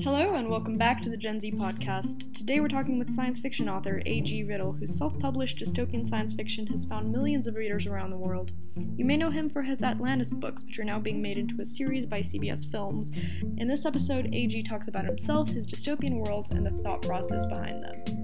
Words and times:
Hello, 0.00 0.32
and 0.36 0.48
welcome 0.48 0.78
back 0.78 1.02
to 1.02 1.10
the 1.10 1.18
Gen 1.18 1.38
Z 1.38 1.52
podcast. 1.52 2.34
Today 2.34 2.60
we're 2.60 2.68
talking 2.68 2.98
with 2.98 3.10
science 3.10 3.38
fiction 3.38 3.68
author 3.68 4.00
A.G. 4.06 4.42
Riddle, 4.44 4.72
whose 4.72 4.98
self 4.98 5.18
published 5.18 5.58
dystopian 5.58 6.06
science 6.06 6.32
fiction 6.32 6.66
has 6.68 6.86
found 6.86 7.12
millions 7.12 7.46
of 7.46 7.56
readers 7.56 7.86
around 7.86 8.08
the 8.08 8.16
world. 8.16 8.52
You 8.96 9.04
may 9.04 9.18
know 9.18 9.28
him 9.28 9.50
for 9.50 9.60
his 9.60 9.82
Atlantis 9.82 10.30
books, 10.30 10.64
which 10.64 10.78
are 10.78 10.84
now 10.84 10.98
being 10.98 11.20
made 11.20 11.36
into 11.36 11.60
a 11.60 11.66
series 11.66 12.06
by 12.06 12.20
CBS 12.20 12.70
Films. 12.72 13.14
In 13.58 13.68
this 13.68 13.84
episode, 13.84 14.30
A.G. 14.32 14.62
talks 14.62 14.88
about 14.88 15.04
himself, 15.04 15.50
his 15.50 15.66
dystopian 15.66 16.26
worlds, 16.26 16.52
and 16.52 16.64
the 16.64 16.82
thought 16.82 17.02
process 17.02 17.44
behind 17.44 17.82
them. 17.82 18.21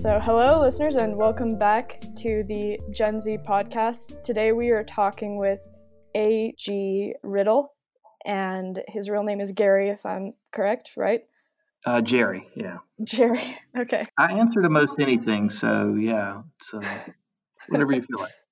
So, 0.00 0.18
hello, 0.18 0.58
listeners, 0.58 0.96
and 0.96 1.14
welcome 1.14 1.58
back 1.58 2.00
to 2.16 2.42
the 2.44 2.80
Gen 2.90 3.20
Z 3.20 3.36
podcast. 3.46 4.22
Today 4.22 4.50
we 4.52 4.70
are 4.70 4.82
talking 4.82 5.36
with 5.36 5.60
A.G. 6.14 7.16
Riddle, 7.22 7.74
and 8.24 8.82
his 8.88 9.10
real 9.10 9.22
name 9.22 9.42
is 9.42 9.52
Gary, 9.52 9.90
if 9.90 10.06
I'm 10.06 10.32
correct, 10.52 10.92
right? 10.96 11.24
Uh, 11.84 12.00
Jerry, 12.00 12.48
yeah. 12.54 12.78
Jerry, 13.04 13.42
okay. 13.76 14.06
I 14.16 14.32
answer 14.32 14.62
to 14.62 14.70
most 14.70 14.98
anything, 14.98 15.50
so 15.50 15.94
yeah, 16.00 16.44
it's 16.56 16.72
uh, 16.72 16.80
whatever 17.68 17.92
you 17.92 18.00
feel 18.00 18.20
like. 18.20 18.32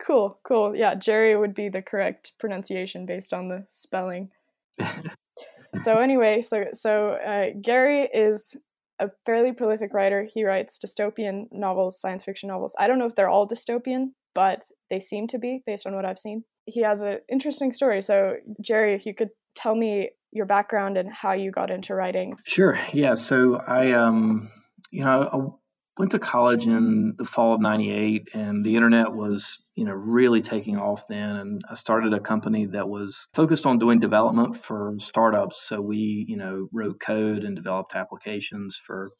Cool, 0.00 0.38
cool. 0.44 0.76
Yeah, 0.76 0.94
Jerry 0.94 1.36
would 1.36 1.54
be 1.54 1.70
the 1.70 1.82
correct 1.82 2.34
pronunciation 2.38 3.04
based 3.06 3.32
on 3.32 3.48
the 3.48 3.64
spelling. 3.68 4.30
so 5.74 5.98
anyway, 5.98 6.40
so 6.40 6.66
so 6.72 7.12
uh, 7.12 7.46
Gary 7.60 8.02
is 8.12 8.56
a 9.04 9.10
fairly 9.26 9.52
prolific 9.52 9.92
writer. 9.92 10.26
He 10.32 10.44
writes 10.44 10.78
dystopian 10.84 11.44
novels, 11.52 12.00
science 12.00 12.24
fiction 12.24 12.48
novels. 12.48 12.74
I 12.78 12.86
don't 12.86 12.98
know 12.98 13.06
if 13.06 13.14
they're 13.14 13.28
all 13.28 13.46
dystopian, 13.46 14.12
but 14.34 14.64
they 14.90 15.00
seem 15.00 15.28
to 15.28 15.38
be 15.38 15.62
based 15.66 15.86
on 15.86 15.94
what 15.94 16.04
I've 16.04 16.18
seen. 16.18 16.44
He 16.66 16.82
has 16.82 17.02
an 17.02 17.18
interesting 17.30 17.72
story. 17.72 18.00
So, 18.00 18.36
Jerry, 18.60 18.94
if 18.94 19.06
you 19.06 19.14
could 19.14 19.30
tell 19.54 19.74
me 19.74 20.10
your 20.32 20.46
background 20.46 20.96
and 20.96 21.12
how 21.12 21.32
you 21.32 21.50
got 21.50 21.70
into 21.70 21.94
writing. 21.94 22.32
Sure. 22.44 22.78
Yeah. 22.92 23.14
So 23.14 23.56
I, 23.56 23.92
um, 23.92 24.50
you 24.90 25.04
know, 25.04 25.28
I 25.32 26.00
went 26.00 26.10
to 26.10 26.18
college 26.18 26.66
in 26.66 27.14
the 27.16 27.24
fall 27.24 27.54
of 27.54 27.60
98 27.60 28.28
and 28.34 28.64
the 28.64 28.74
internet 28.74 29.12
was 29.12 29.58
you 29.74 29.84
know 29.84 29.92
really 29.92 30.40
taking 30.40 30.76
off 30.78 31.06
then 31.08 31.30
and 31.30 31.62
i 31.68 31.74
started 31.74 32.12
a 32.12 32.20
company 32.20 32.66
that 32.66 32.88
was 32.88 33.26
focused 33.34 33.66
on 33.66 33.78
doing 33.78 33.98
development 33.98 34.56
for 34.56 34.94
startups. 34.98 35.62
So 35.62 35.80
we 35.80 36.24
you 36.28 36.36
know 36.36 36.68
wrote 36.72 37.00
code 37.00 37.44
and 37.44 37.56
developed 37.56 37.94
applications 37.94 38.76
for 38.76 39.10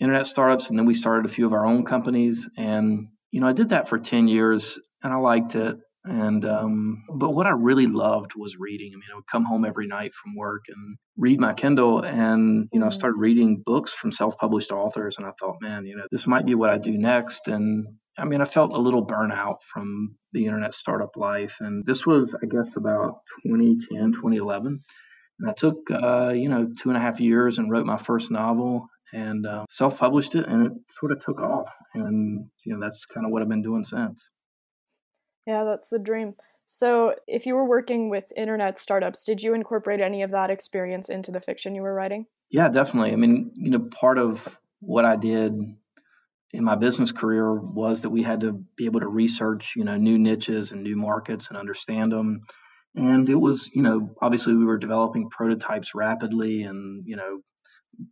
internet 0.00 0.26
startups 0.26 0.70
and 0.70 0.78
then 0.78 0.86
we 0.86 0.94
started 0.94 1.26
a 1.26 1.32
few 1.32 1.46
of 1.46 1.52
our 1.52 1.64
own 1.64 1.84
companies. 1.84 2.48
And 2.56 3.08
you 3.30 3.40
know 3.40 3.46
i 3.46 3.52
did 3.52 3.70
that 3.70 3.88
for 3.88 3.98
10 3.98 4.28
years 4.28 4.78
and 5.02 5.12
i 5.12 5.16
liked 5.16 5.54
it 5.54 5.76
and 6.04 6.44
um, 6.44 7.04
but 7.14 7.30
what 7.30 7.46
I 7.46 7.50
really 7.50 7.86
loved 7.86 8.32
was 8.34 8.56
reading. 8.58 8.90
I 8.92 8.96
mean, 8.96 9.08
I 9.12 9.14
would 9.14 9.26
come 9.26 9.44
home 9.44 9.64
every 9.64 9.86
night 9.86 10.12
from 10.12 10.34
work 10.34 10.64
and 10.68 10.96
read 11.16 11.38
my 11.38 11.54
Kindle, 11.54 12.02
and 12.02 12.68
you 12.72 12.80
know, 12.80 12.86
I 12.86 12.88
mm-hmm. 12.88 13.18
reading 13.18 13.62
books 13.64 13.92
from 13.92 14.10
self-published 14.10 14.72
authors, 14.72 15.18
and 15.18 15.26
I 15.26 15.30
thought, 15.38 15.56
man, 15.60 15.86
you 15.86 15.96
know, 15.96 16.04
this 16.10 16.26
might 16.26 16.44
be 16.44 16.56
what 16.56 16.70
I 16.70 16.78
do 16.78 16.98
next. 16.98 17.46
And 17.46 17.86
I 18.18 18.24
mean, 18.24 18.40
I 18.40 18.46
felt 18.46 18.72
a 18.72 18.80
little 18.80 19.06
burnout 19.06 19.62
from 19.62 20.16
the 20.32 20.46
internet 20.46 20.74
startup 20.74 21.16
life, 21.16 21.58
and 21.60 21.86
this 21.86 22.04
was, 22.04 22.34
I 22.34 22.46
guess, 22.46 22.76
about 22.76 23.20
2010, 23.46 24.12
2011. 24.12 24.80
And 25.38 25.50
I 25.50 25.54
took, 25.54 25.88
uh, 25.90 26.32
you 26.34 26.48
know, 26.48 26.68
two 26.78 26.90
and 26.90 26.96
a 26.96 27.00
half 27.00 27.20
years 27.20 27.58
and 27.58 27.70
wrote 27.70 27.86
my 27.86 27.96
first 27.96 28.30
novel 28.30 28.88
and 29.12 29.46
uh, 29.46 29.66
self-published 29.68 30.34
it, 30.34 30.48
and 30.48 30.66
it 30.66 30.72
sort 30.98 31.12
of 31.12 31.20
took 31.20 31.40
off. 31.40 31.72
And 31.94 32.46
you 32.64 32.74
know, 32.74 32.80
that's 32.80 33.06
kind 33.06 33.24
of 33.24 33.30
what 33.30 33.42
I've 33.42 33.48
been 33.48 33.62
doing 33.62 33.84
since. 33.84 34.28
Yeah, 35.46 35.64
that's 35.64 35.88
the 35.88 35.98
dream. 35.98 36.34
So, 36.66 37.16
if 37.26 37.44
you 37.44 37.54
were 37.54 37.68
working 37.68 38.08
with 38.08 38.32
internet 38.36 38.78
startups, 38.78 39.24
did 39.24 39.42
you 39.42 39.54
incorporate 39.54 40.00
any 40.00 40.22
of 40.22 40.30
that 40.30 40.50
experience 40.50 41.08
into 41.08 41.30
the 41.30 41.40
fiction 41.40 41.74
you 41.74 41.82
were 41.82 41.94
writing? 41.94 42.26
Yeah, 42.50 42.68
definitely. 42.68 43.12
I 43.12 43.16
mean, 43.16 43.52
you 43.54 43.70
know, 43.70 43.80
part 43.80 44.18
of 44.18 44.46
what 44.80 45.04
I 45.04 45.16
did 45.16 45.54
in 46.52 46.64
my 46.64 46.74
business 46.74 47.12
career 47.12 47.52
was 47.54 48.02
that 48.02 48.10
we 48.10 48.22
had 48.22 48.42
to 48.42 48.52
be 48.76 48.84
able 48.84 49.00
to 49.00 49.08
research, 49.08 49.74
you 49.76 49.84
know, 49.84 49.96
new 49.96 50.18
niches 50.18 50.72
and 50.72 50.82
new 50.82 50.96
markets 50.96 51.48
and 51.48 51.56
understand 51.56 52.12
them. 52.12 52.42
And 52.94 53.28
it 53.28 53.36
was, 53.36 53.70
you 53.74 53.82
know, 53.82 54.14
obviously 54.20 54.54
we 54.54 54.66
were 54.66 54.76
developing 54.76 55.30
prototypes 55.30 55.94
rapidly 55.94 56.64
and, 56.64 57.04
you 57.06 57.16
know, 57.16 57.40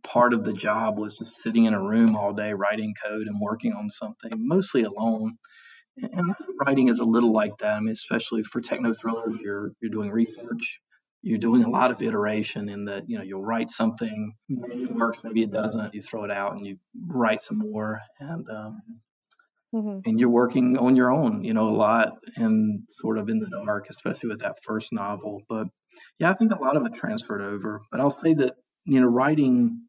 part 0.03 0.33
of 0.33 0.43
the 0.43 0.53
job 0.53 0.97
was 0.97 1.17
just 1.17 1.37
sitting 1.37 1.65
in 1.65 1.73
a 1.73 1.81
room 1.81 2.15
all 2.15 2.33
day 2.33 2.53
writing 2.53 2.93
code 3.03 3.27
and 3.27 3.39
working 3.39 3.73
on 3.73 3.89
something, 3.89 4.31
mostly 4.33 4.83
alone. 4.83 5.37
And 5.97 6.35
writing 6.65 6.87
is 6.87 6.99
a 6.99 7.05
little 7.05 7.31
like 7.31 7.57
that. 7.59 7.73
I 7.73 7.79
mean, 7.79 7.89
especially 7.89 8.43
for 8.43 8.61
techno 8.61 8.93
thrillers, 8.93 9.37
you're 9.39 9.71
you're 9.81 9.91
doing 9.91 10.09
research, 10.09 10.79
you're 11.21 11.37
doing 11.37 11.63
a 11.63 11.69
lot 11.69 11.91
of 11.91 12.01
iteration 12.01 12.69
in 12.69 12.85
that 12.85 13.09
you 13.09 13.17
know 13.17 13.23
you'll 13.23 13.43
write 13.43 13.69
something, 13.69 14.33
maybe 14.49 14.83
it 14.83 14.95
works, 14.95 15.23
maybe 15.23 15.43
it 15.43 15.51
doesn't. 15.51 15.93
You 15.93 16.01
throw 16.01 16.23
it 16.23 16.31
out 16.31 16.53
and 16.53 16.65
you 16.65 16.77
write 17.07 17.41
some 17.41 17.59
more, 17.59 18.01
and 18.19 18.49
um, 18.49 18.81
mm-hmm. 19.75 19.99
and 20.05 20.19
you're 20.19 20.29
working 20.29 20.77
on 20.77 20.95
your 20.95 21.11
own, 21.11 21.43
you 21.43 21.53
know, 21.53 21.67
a 21.67 21.75
lot 21.75 22.13
and 22.35 22.83
sort 23.01 23.17
of 23.17 23.29
in 23.29 23.39
the 23.39 23.49
dark, 23.65 23.87
especially 23.89 24.29
with 24.29 24.41
that 24.41 24.63
first 24.63 24.93
novel. 24.93 25.41
But 25.49 25.67
yeah, 26.19 26.31
I 26.31 26.33
think 26.33 26.53
a 26.53 26.61
lot 26.61 26.77
of 26.77 26.85
it 26.85 26.93
transferred 26.93 27.41
over. 27.41 27.81
But 27.91 27.99
I'll 27.99 28.09
say 28.09 28.33
that 28.35 28.53
you 28.85 28.99
know, 28.99 29.07
writing. 29.07 29.81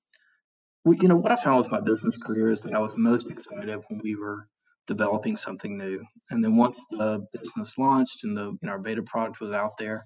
You 0.84 1.06
know 1.06 1.16
what 1.16 1.30
I 1.30 1.36
found 1.36 1.58
with 1.58 1.70
my 1.70 1.80
business 1.80 2.16
career 2.16 2.50
is 2.50 2.62
that 2.62 2.74
I 2.74 2.80
was 2.80 2.92
most 2.96 3.30
excited 3.30 3.78
when 3.88 4.00
we 4.02 4.16
were 4.16 4.48
developing 4.86 5.36
something 5.36 5.78
new. 5.78 6.04
And 6.30 6.42
then 6.42 6.56
once 6.56 6.78
the 6.90 7.26
business 7.32 7.78
launched 7.78 8.24
and 8.24 8.36
the 8.36 8.46
you 8.46 8.58
know, 8.62 8.72
our 8.72 8.78
beta 8.78 9.02
product 9.02 9.40
was 9.40 9.52
out 9.52 9.78
there, 9.78 10.04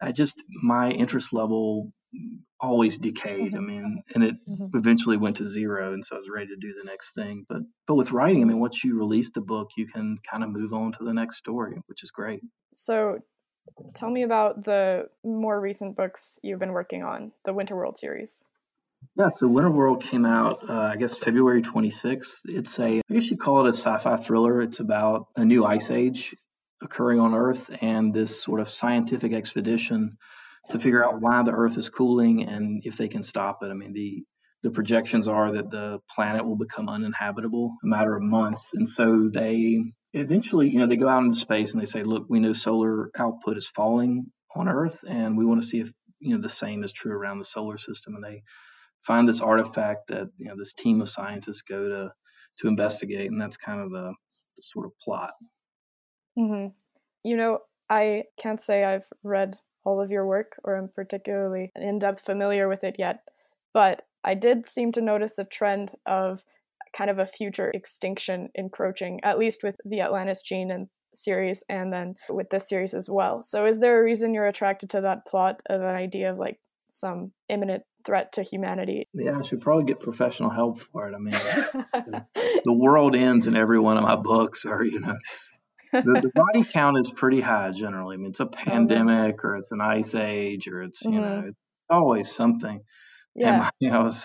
I 0.00 0.12
just 0.12 0.42
my 0.62 0.90
interest 0.90 1.32
level 1.32 1.92
always 2.60 2.98
decayed. 2.98 3.54
I 3.54 3.58
mm-hmm. 3.58 3.66
mean, 3.66 4.02
and 4.14 4.24
it 4.24 4.34
mm-hmm. 4.48 4.76
eventually 4.76 5.16
went 5.16 5.36
to 5.36 5.46
zero, 5.46 5.92
and 5.92 6.04
so 6.04 6.16
I 6.16 6.18
was 6.18 6.28
ready 6.28 6.48
to 6.48 6.56
do 6.56 6.74
the 6.74 6.84
next 6.84 7.14
thing. 7.14 7.44
But 7.48 7.62
but 7.86 7.94
with 7.94 8.12
writing, 8.12 8.42
I 8.42 8.44
mean, 8.44 8.60
once 8.60 8.82
you 8.84 8.98
release 8.98 9.30
the 9.30 9.40
book, 9.40 9.70
you 9.76 9.86
can 9.86 10.18
kind 10.30 10.44
of 10.44 10.50
move 10.50 10.72
on 10.72 10.92
to 10.92 11.04
the 11.04 11.14
next 11.14 11.38
story, 11.38 11.80
which 11.86 12.02
is 12.02 12.10
great. 12.10 12.40
So, 12.74 13.20
tell 13.94 14.10
me 14.10 14.22
about 14.22 14.64
the 14.64 15.08
more 15.24 15.60
recent 15.60 15.96
books 15.96 16.38
you've 16.42 16.60
been 16.60 16.72
working 16.72 17.02
on, 17.02 17.32
the 17.44 17.54
Winter 17.54 17.76
World 17.76 17.98
series. 17.98 18.46
Yeah, 19.16 19.28
so 19.36 19.46
Winter 19.46 19.70
World 19.70 20.02
came 20.02 20.24
out, 20.24 20.68
uh, 20.68 20.72
I 20.72 20.96
guess, 20.96 21.18
February 21.18 21.62
26th. 21.62 22.42
It's 22.46 22.78
a, 22.78 22.98
I 22.98 23.12
guess 23.12 23.30
you 23.30 23.36
call 23.36 23.64
it 23.64 23.68
a 23.68 23.72
sci 23.72 23.98
fi 23.98 24.16
thriller. 24.16 24.62
It's 24.62 24.80
about 24.80 25.28
a 25.36 25.44
new 25.44 25.64
ice 25.64 25.90
age 25.90 26.34
occurring 26.82 27.20
on 27.20 27.34
Earth 27.34 27.70
and 27.80 28.12
this 28.12 28.42
sort 28.42 28.60
of 28.60 28.68
scientific 28.68 29.32
expedition 29.32 30.16
to 30.70 30.78
figure 30.78 31.04
out 31.04 31.20
why 31.20 31.42
the 31.42 31.52
Earth 31.52 31.76
is 31.76 31.90
cooling 31.90 32.48
and 32.48 32.82
if 32.84 32.96
they 32.96 33.08
can 33.08 33.22
stop 33.22 33.62
it. 33.62 33.66
I 33.66 33.74
mean, 33.74 33.92
the 33.92 34.24
the 34.62 34.70
projections 34.70 35.26
are 35.26 35.52
that 35.52 35.70
the 35.70 35.98
planet 36.14 36.46
will 36.46 36.56
become 36.56 36.88
uninhabitable 36.88 37.76
in 37.82 37.92
a 37.92 37.96
matter 37.96 38.14
of 38.14 38.22
months. 38.22 38.64
And 38.72 38.88
so 38.88 39.28
they 39.28 39.82
eventually, 40.12 40.70
you 40.70 40.78
know, 40.78 40.86
they 40.86 40.96
go 40.96 41.08
out 41.08 41.24
into 41.24 41.40
space 41.40 41.72
and 41.72 41.80
they 41.80 41.86
say, 41.86 42.04
look, 42.04 42.26
we 42.28 42.38
know 42.38 42.52
solar 42.52 43.10
output 43.18 43.56
is 43.56 43.66
falling 43.66 44.26
on 44.54 44.68
Earth 44.68 45.00
and 45.08 45.36
we 45.36 45.44
want 45.44 45.60
to 45.60 45.66
see 45.66 45.80
if, 45.80 45.92
you 46.20 46.36
know, 46.36 46.40
the 46.40 46.48
same 46.48 46.84
is 46.84 46.92
true 46.92 47.12
around 47.12 47.38
the 47.38 47.44
solar 47.44 47.76
system. 47.76 48.14
And 48.14 48.22
they 48.22 48.42
find 49.02 49.28
this 49.28 49.40
artifact 49.40 50.08
that 50.08 50.28
you 50.38 50.46
know 50.46 50.56
this 50.56 50.72
team 50.72 51.00
of 51.00 51.08
scientists 51.08 51.62
go 51.62 51.88
to 51.88 52.12
to 52.58 52.68
investigate, 52.68 53.30
and 53.30 53.40
that's 53.40 53.56
kind 53.56 53.80
of 53.80 53.90
the, 53.90 54.12
the 54.56 54.62
sort 54.62 54.86
of 54.86 54.92
plot. 54.98 55.32
Mm-hmm. 56.38 56.68
You 57.24 57.36
know, 57.36 57.60
I 57.88 58.24
can't 58.40 58.60
say 58.60 58.84
I've 58.84 59.06
read 59.22 59.56
all 59.84 60.00
of 60.00 60.10
your 60.10 60.26
work 60.26 60.56
or 60.64 60.76
I'm 60.76 60.88
particularly 60.94 61.72
in 61.74 61.98
depth 61.98 62.24
familiar 62.24 62.68
with 62.68 62.84
it 62.84 62.96
yet, 62.98 63.20
but 63.74 64.02
I 64.24 64.34
did 64.34 64.66
seem 64.66 64.92
to 64.92 65.00
notice 65.00 65.38
a 65.38 65.44
trend 65.44 65.92
of 66.06 66.44
kind 66.92 67.10
of 67.10 67.18
a 67.18 67.26
future 67.26 67.70
extinction 67.74 68.50
encroaching, 68.54 69.20
at 69.24 69.38
least 69.38 69.62
with 69.62 69.76
the 69.84 70.00
Atlantis 70.00 70.42
gene 70.42 70.70
and 70.70 70.88
series 71.14 71.62
and 71.68 71.92
then 71.92 72.14
with 72.28 72.50
this 72.50 72.68
series 72.68 72.94
as 72.94 73.08
well. 73.10 73.42
So 73.42 73.66
is 73.66 73.80
there 73.80 74.00
a 74.00 74.04
reason 74.04 74.34
you're 74.34 74.46
attracted 74.46 74.90
to 74.90 75.00
that 75.02 75.26
plot 75.26 75.60
of 75.68 75.80
an 75.80 75.94
idea 75.94 76.30
of 76.30 76.38
like 76.38 76.58
some 76.88 77.32
imminent 77.48 77.82
threat 78.04 78.32
to 78.34 78.42
humanity. 78.42 79.08
Yeah, 79.14 79.38
I 79.38 79.42
should 79.42 79.60
probably 79.60 79.84
get 79.84 80.00
professional 80.00 80.50
help 80.50 80.80
for 80.80 81.08
it. 81.08 81.14
I 81.14 81.18
mean, 81.18 81.32
the, 82.64 82.72
world 82.72 83.14
ends 83.14 83.46
in 83.46 83.56
every 83.56 83.78
one 83.78 83.96
of 83.96 84.02
my 84.02 84.16
books, 84.16 84.64
or 84.64 84.84
you 84.84 85.00
know, 85.00 85.16
the, 85.92 86.00
the, 86.02 86.30
body 86.34 86.64
count 86.64 86.98
is 86.98 87.10
pretty 87.10 87.40
high 87.40 87.70
generally. 87.70 88.14
I 88.14 88.16
mean, 88.16 88.30
it's 88.30 88.40
a 88.40 88.46
pandemic, 88.46 89.44
or 89.44 89.56
it's 89.56 89.70
an 89.70 89.80
ice 89.80 90.14
age, 90.14 90.66
or 90.66 90.82
it's 90.82 91.04
mm-hmm. 91.04 91.14
you 91.14 91.20
know, 91.20 91.44
it's 91.48 91.58
always 91.88 92.32
something. 92.32 92.80
Yeah, 93.34 93.48
and 93.48 93.58
my, 93.58 93.70
you 93.78 93.90
know, 93.90 94.00
I 94.00 94.02
was 94.02 94.20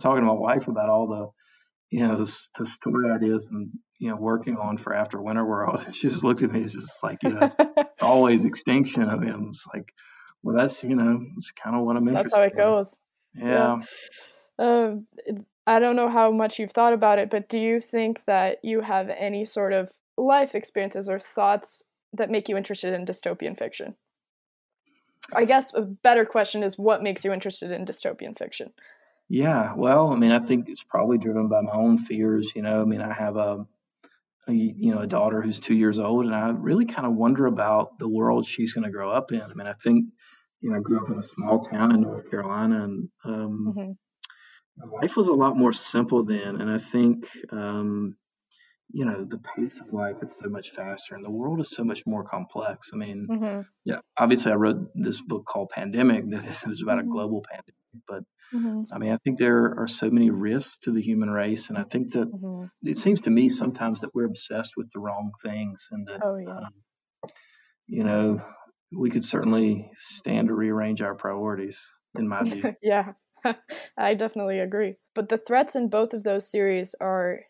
talking 0.00 0.20
to 0.20 0.26
my 0.26 0.32
wife 0.32 0.68
about 0.68 0.88
all 0.88 1.08
the, 1.08 1.96
you 1.96 2.06
know, 2.06 2.24
the, 2.24 2.36
the 2.58 2.66
story 2.66 3.10
ideas 3.10 3.44
and 3.50 3.70
you 3.98 4.10
know 4.10 4.16
working 4.16 4.56
on 4.56 4.76
for 4.76 4.94
after 4.94 5.20
Winter 5.20 5.44
World. 5.44 5.94
She 5.94 6.08
just 6.08 6.22
looked 6.22 6.42
at 6.42 6.52
me, 6.52 6.60
it's 6.60 6.74
just 6.74 6.92
like 7.02 7.22
you 7.22 7.30
know, 7.30 7.40
it's 7.42 7.56
always 8.00 8.44
extinction. 8.44 9.08
I 9.08 9.16
mean, 9.16 9.48
it's 9.50 9.64
like 9.74 9.92
well, 10.42 10.56
that's 10.56 10.84
you 10.84 10.96
know, 10.96 11.20
it's 11.36 11.50
kind 11.52 11.76
of 11.76 11.84
what 11.84 11.96
I'm 11.96 12.06
interested. 12.06 12.30
That's 12.30 12.36
how 12.36 12.42
it 12.42 12.52
in. 12.52 12.56
goes. 12.56 13.00
Yeah. 13.38 13.78
yeah. 14.58 14.90
Um, 14.90 15.06
I 15.66 15.80
don't 15.80 15.96
know 15.96 16.08
how 16.08 16.30
much 16.30 16.58
you've 16.58 16.72
thought 16.72 16.92
about 16.92 17.18
it, 17.18 17.30
but 17.30 17.48
do 17.48 17.58
you 17.58 17.80
think 17.80 18.24
that 18.24 18.58
you 18.64 18.80
have 18.80 19.10
any 19.10 19.44
sort 19.44 19.72
of 19.72 19.92
life 20.16 20.54
experiences 20.54 21.08
or 21.08 21.18
thoughts 21.18 21.82
that 22.12 22.30
make 22.30 22.48
you 22.48 22.56
interested 22.56 22.94
in 22.94 23.04
dystopian 23.04 23.56
fiction? 23.56 23.94
I 25.34 25.44
guess 25.44 25.74
a 25.74 25.82
better 25.82 26.24
question 26.24 26.62
is 26.62 26.78
what 26.78 27.02
makes 27.02 27.24
you 27.24 27.32
interested 27.32 27.70
in 27.70 27.84
dystopian 27.84 28.36
fiction? 28.36 28.72
Yeah, 29.28 29.74
well, 29.76 30.10
I 30.10 30.16
mean, 30.16 30.32
I 30.32 30.38
think 30.38 30.68
it's 30.68 30.82
probably 30.82 31.18
driven 31.18 31.48
by 31.48 31.60
my 31.60 31.72
own 31.72 31.98
fears. 31.98 32.52
You 32.56 32.62
know, 32.62 32.80
I 32.80 32.84
mean, 32.84 33.02
I 33.02 33.12
have 33.12 33.36
a, 33.36 33.66
a 34.48 34.52
you 34.52 34.94
know 34.94 35.00
a 35.00 35.06
daughter 35.06 35.42
who's 35.42 35.60
two 35.60 35.74
years 35.74 35.98
old, 35.98 36.24
and 36.24 36.34
I 36.34 36.48
really 36.48 36.86
kind 36.86 37.06
of 37.06 37.14
wonder 37.14 37.44
about 37.44 37.98
the 37.98 38.08
world 38.08 38.46
she's 38.46 38.72
going 38.72 38.84
to 38.84 38.90
grow 38.90 39.10
up 39.10 39.32
in. 39.32 39.42
I 39.42 39.52
mean, 39.54 39.66
I 39.66 39.74
think 39.74 40.06
you 40.60 40.70
know, 40.70 40.76
I 40.76 40.80
grew 40.80 41.00
up 41.00 41.10
in 41.10 41.18
a 41.18 41.28
small 41.34 41.60
town 41.60 41.94
in 41.94 42.00
North 42.02 42.30
Carolina, 42.30 42.84
and 42.84 43.08
um, 43.24 43.74
mm-hmm. 43.76 44.94
life 45.00 45.16
was 45.16 45.28
a 45.28 45.34
lot 45.34 45.56
more 45.56 45.72
simple 45.72 46.24
then. 46.24 46.60
And 46.60 46.70
I 46.70 46.78
think, 46.78 47.28
um, 47.52 48.16
you 48.90 49.04
know, 49.04 49.24
the 49.24 49.38
pace 49.38 49.74
of 49.80 49.92
life 49.92 50.16
is 50.22 50.34
so 50.42 50.48
much 50.48 50.70
faster, 50.70 51.14
and 51.14 51.24
the 51.24 51.30
world 51.30 51.60
is 51.60 51.70
so 51.70 51.84
much 51.84 52.06
more 52.06 52.24
complex. 52.24 52.90
I 52.92 52.96
mean, 52.96 53.28
mm-hmm. 53.30 53.60
yeah, 53.84 53.98
obviously, 54.18 54.52
I 54.52 54.56
wrote 54.56 54.88
this 54.94 55.20
book 55.20 55.44
called 55.44 55.70
Pandemic 55.70 56.28
that 56.30 56.44
is 56.44 56.82
about 56.82 56.98
mm-hmm. 56.98 57.08
a 57.08 57.12
global 57.12 57.44
pandemic, 57.48 57.74
but 58.08 58.24
mm-hmm. 58.52 58.94
I 58.94 58.98
mean, 58.98 59.12
I 59.12 59.18
think 59.18 59.38
there 59.38 59.78
are 59.78 59.86
so 59.86 60.10
many 60.10 60.30
risks 60.30 60.78
to 60.78 60.92
the 60.92 61.02
human 61.02 61.30
race, 61.30 61.68
and 61.68 61.78
I 61.78 61.84
think 61.84 62.12
that 62.12 62.32
mm-hmm. 62.32 62.64
it 62.82 62.96
seems 62.96 63.20
to 63.22 63.30
me 63.30 63.48
sometimes 63.48 64.00
that 64.00 64.14
we're 64.14 64.26
obsessed 64.26 64.72
with 64.76 64.90
the 64.90 65.00
wrong 65.00 65.32
things, 65.42 65.88
and 65.92 66.08
that, 66.08 66.20
oh, 66.24 66.36
yeah. 66.36 66.50
um, 66.50 67.30
you 67.86 68.04
know, 68.04 68.40
we 68.92 69.10
could 69.10 69.24
certainly 69.24 69.90
stand 69.94 70.48
to 70.48 70.54
rearrange 70.54 71.02
our 71.02 71.14
priorities, 71.14 71.90
in 72.16 72.28
my 72.28 72.42
view. 72.42 72.74
yeah, 72.82 73.12
I 73.98 74.14
definitely 74.14 74.60
agree. 74.60 74.94
But 75.14 75.28
the 75.28 75.38
threats 75.38 75.76
in 75.76 75.88
both 75.88 76.14
of 76.14 76.24
those 76.24 76.50
series 76.50 76.94
are 77.00 77.40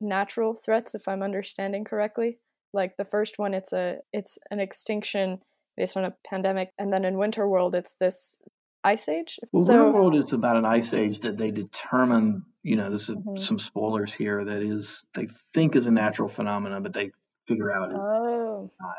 natural 0.00 0.54
threats, 0.54 0.94
if 0.94 1.08
I'm 1.08 1.22
understanding 1.22 1.84
correctly. 1.84 2.38
Like 2.72 2.96
the 2.96 3.04
first 3.04 3.38
one, 3.38 3.54
it's 3.54 3.72
a 3.72 3.98
it's 4.12 4.38
an 4.50 4.60
extinction 4.60 5.40
based 5.76 5.96
on 5.96 6.04
a 6.04 6.14
pandemic, 6.26 6.70
and 6.78 6.92
then 6.92 7.04
in 7.04 7.18
Winter 7.18 7.48
World, 7.48 7.74
it's 7.74 7.94
this 7.94 8.38
ice 8.84 9.08
age. 9.08 9.38
Well, 9.52 9.64
so, 9.64 9.92
Winterworld 9.92 10.16
is 10.16 10.32
about 10.32 10.56
an 10.56 10.64
ice 10.64 10.92
age 10.92 11.20
that 11.20 11.36
they 11.36 11.50
determine. 11.50 12.42
You 12.62 12.76
know, 12.76 12.90
this 12.90 13.08
is 13.08 13.16
mm-hmm. 13.16 13.36
some 13.36 13.58
spoilers 13.58 14.12
here. 14.12 14.44
That 14.44 14.62
is, 14.62 15.06
they 15.14 15.28
think 15.54 15.76
is 15.76 15.86
a 15.86 15.90
natural 15.90 16.28
phenomenon, 16.28 16.82
but 16.82 16.92
they 16.92 17.10
figure 17.46 17.72
out 17.72 17.90
it's 17.90 17.98
oh. 18.00 18.70
not. 18.80 18.96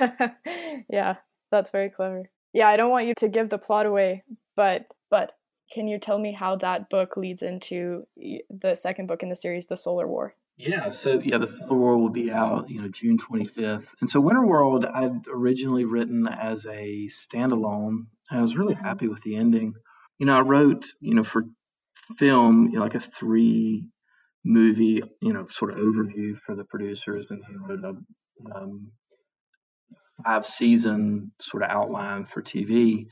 yeah, 0.88 1.16
that's 1.50 1.70
very 1.70 1.90
clever. 1.90 2.30
Yeah, 2.52 2.68
I 2.68 2.76
don't 2.76 2.90
want 2.90 3.06
you 3.06 3.14
to 3.18 3.28
give 3.28 3.48
the 3.48 3.58
plot 3.58 3.86
away, 3.86 4.24
but 4.56 4.86
but 5.10 5.32
can 5.72 5.88
you 5.88 5.98
tell 5.98 6.18
me 6.18 6.32
how 6.32 6.56
that 6.56 6.90
book 6.90 7.16
leads 7.16 7.42
into 7.42 8.06
the 8.16 8.74
second 8.74 9.06
book 9.06 9.22
in 9.22 9.28
the 9.28 9.36
series, 9.36 9.66
The 9.66 9.76
Solar 9.76 10.06
War? 10.06 10.34
Yeah, 10.56 10.88
so 10.90 11.18
yeah, 11.18 11.38
The 11.38 11.46
Solar 11.46 11.76
War 11.76 11.98
will 11.98 12.10
be 12.10 12.30
out, 12.30 12.70
you 12.70 12.80
know, 12.80 12.88
June 12.88 13.18
25th. 13.18 13.86
And 14.00 14.10
so 14.10 14.20
Winterworld 14.20 14.88
I'd 14.88 15.26
originally 15.32 15.84
written 15.84 16.28
as 16.28 16.64
a 16.66 17.08
standalone. 17.08 18.06
I 18.30 18.40
was 18.40 18.56
really 18.56 18.74
mm-hmm. 18.74 18.84
happy 18.84 19.08
with 19.08 19.22
the 19.22 19.36
ending. 19.36 19.74
You 20.18 20.26
know, 20.26 20.36
I 20.36 20.42
wrote, 20.42 20.86
you 21.00 21.14
know, 21.14 21.24
for 21.24 21.44
film, 22.18 22.66
you 22.66 22.78
know, 22.78 22.82
like 22.82 22.94
a 22.94 23.00
three 23.00 23.88
movie, 24.44 25.02
you 25.20 25.32
know, 25.32 25.46
sort 25.50 25.72
of 25.72 25.78
overview 25.78 26.36
for 26.36 26.54
the 26.54 26.64
producers 26.64 27.26
and 27.30 27.42
he 27.48 27.56
wrote 27.56 27.82
a 27.84 28.56
um, 28.56 28.92
five 30.24 30.46
season 30.46 31.32
sort 31.40 31.62
of 31.62 31.70
outline 31.70 32.24
for 32.24 32.42
TV. 32.42 33.06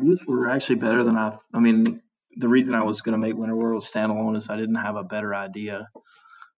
These 0.00 0.26
were 0.26 0.48
actually 0.48 0.76
better 0.76 1.04
than 1.04 1.16
I. 1.16 1.36
I 1.54 1.60
mean, 1.60 2.02
the 2.36 2.48
reason 2.48 2.74
I 2.74 2.82
was 2.82 3.02
going 3.02 3.20
to 3.20 3.26
make 3.26 3.36
Winter 3.36 3.56
World 3.56 3.82
standalone 3.82 4.36
is 4.36 4.50
I 4.50 4.56
didn't 4.56 4.76
have 4.76 4.96
a 4.96 5.04
better 5.04 5.34
idea 5.34 5.88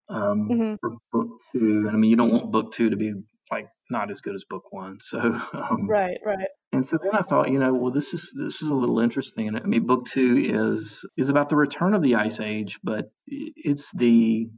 um, 0.09 0.49
mm-hmm. 0.49 0.73
for 0.81 0.97
book 1.11 1.41
two. 1.51 1.85
And 1.87 1.89
I 1.89 1.93
mean, 1.93 2.09
you 2.09 2.17
don't 2.17 2.31
want 2.31 2.51
book 2.51 2.71
two 2.73 2.89
to 2.89 2.95
be 2.95 3.13
like 3.49 3.67
not 3.89 4.11
as 4.11 4.21
good 4.21 4.35
as 4.35 4.45
book 4.45 4.71
one. 4.71 4.99
So 4.99 5.19
um, 5.53 5.87
right, 5.87 6.17
right. 6.25 6.47
And 6.73 6.87
so 6.87 6.97
then 7.01 7.13
I 7.13 7.21
thought, 7.21 7.51
you 7.51 7.59
know, 7.59 7.73
well, 7.73 7.91
this 7.91 8.13
is 8.13 8.31
this 8.33 8.61
is 8.61 8.69
a 8.69 8.73
little 8.73 8.99
interesting. 8.99 9.47
And 9.49 9.57
I 9.57 9.63
mean, 9.63 9.85
book 9.85 10.05
two 10.05 10.37
is 10.37 11.05
is 11.17 11.29
about 11.29 11.49
the 11.49 11.57
return 11.57 11.93
of 11.93 12.01
the 12.01 12.15
ice 12.15 12.39
age, 12.39 12.79
but 12.83 13.11
it's 13.27 13.91
the 13.91 14.49